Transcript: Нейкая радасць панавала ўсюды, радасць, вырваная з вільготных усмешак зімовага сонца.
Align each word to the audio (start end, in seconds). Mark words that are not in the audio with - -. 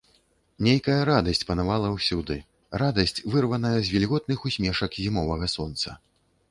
Нейкая 0.67 0.95
радасць 1.09 1.45
панавала 1.49 1.91
ўсюды, 1.97 2.39
радасць, 2.83 3.17
вырваная 3.35 3.75
з 3.81 3.87
вільготных 3.97 4.39
усмешак 4.53 5.01
зімовага 5.07 5.45
сонца. 5.57 5.89